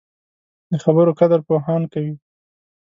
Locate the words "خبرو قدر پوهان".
0.83-1.81